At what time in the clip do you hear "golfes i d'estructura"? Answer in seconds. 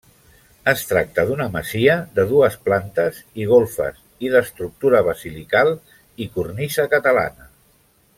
3.51-5.03